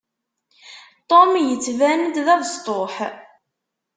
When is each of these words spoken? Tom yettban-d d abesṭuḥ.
Tom 1.09 1.31
yettban-d 1.39 2.15
d 2.25 2.27
abesṭuḥ. 2.33 2.95